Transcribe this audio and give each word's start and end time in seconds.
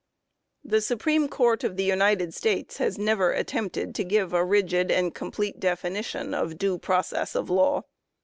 The 0.63 0.81
Supreme 0.81 1.29
Court 1.29 1.63
of 1.63 1.77
the 1.77 1.83
United 1.83 2.33
States 2.33 2.77
has 2.77 2.97
never 2.97 3.33
attempted 3.33 3.93
to 3.93 4.03
give 4.03 4.33
a 4.33 4.43
rigid 4.43 4.89
and 4.89 5.13
complete 5.13 5.59
definition 5.59 6.33
of" 6.33 6.57
due 6.57 6.79
process 6.79 7.35
of 7.35 7.51
law 7.51 7.83